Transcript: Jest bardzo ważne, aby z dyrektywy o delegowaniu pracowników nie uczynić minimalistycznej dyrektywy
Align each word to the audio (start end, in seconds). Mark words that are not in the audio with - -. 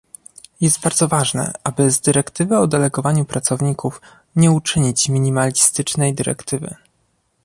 Jest 0.61 0.79
bardzo 0.81 1.07
ważne, 1.07 1.53
aby 1.63 1.91
z 1.91 2.01
dyrektywy 2.01 2.57
o 2.57 2.67
delegowaniu 2.67 3.25
pracowników 3.25 4.01
nie 4.35 4.51
uczynić 4.51 5.09
minimalistycznej 5.09 6.13
dyrektywy 6.15 6.75